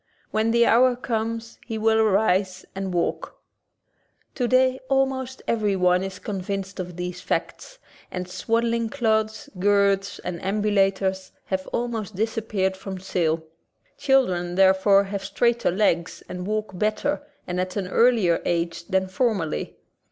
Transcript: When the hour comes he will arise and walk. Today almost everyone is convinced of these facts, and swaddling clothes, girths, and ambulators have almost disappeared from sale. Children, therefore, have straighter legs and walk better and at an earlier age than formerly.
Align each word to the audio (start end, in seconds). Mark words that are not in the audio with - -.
When 0.31 0.49
the 0.49 0.65
hour 0.65 0.95
comes 0.95 1.59
he 1.63 1.77
will 1.77 1.99
arise 1.99 2.65
and 2.73 2.91
walk. 2.91 3.39
Today 4.33 4.79
almost 4.89 5.43
everyone 5.47 6.03
is 6.03 6.17
convinced 6.17 6.79
of 6.79 6.95
these 6.97 7.21
facts, 7.21 7.77
and 8.09 8.27
swaddling 8.27 8.89
clothes, 8.89 9.47
girths, 9.59 10.17
and 10.23 10.41
ambulators 10.41 11.29
have 11.45 11.67
almost 11.67 12.15
disappeared 12.15 12.75
from 12.75 12.99
sale. 12.99 13.43
Children, 13.95 14.55
therefore, 14.55 15.03
have 15.03 15.23
straighter 15.23 15.69
legs 15.69 16.23
and 16.27 16.47
walk 16.47 16.75
better 16.79 17.21
and 17.45 17.61
at 17.61 17.75
an 17.75 17.87
earlier 17.87 18.41
age 18.43 18.85
than 18.87 19.05
formerly. 19.07 19.77